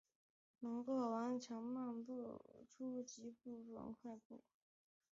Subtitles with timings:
[0.61, 2.41] 能够完成漫步
[3.05, 4.41] 及部份快步。